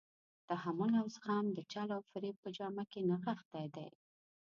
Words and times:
تحمل 0.49 0.91
او 1.01 1.05
زغم 1.15 1.45
د 1.53 1.59
چل 1.71 1.89
او 1.97 2.01
فریب 2.09 2.35
په 2.43 2.49
جامه 2.57 2.83
کې 2.91 2.99
نغښتی 3.09 3.65
دی. 3.75 3.89